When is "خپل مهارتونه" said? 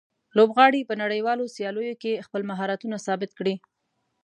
2.25-2.95